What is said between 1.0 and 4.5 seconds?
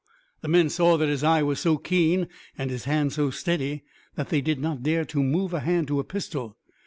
his eye was so keen and his hand so steady that they